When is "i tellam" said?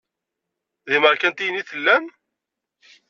1.61-2.05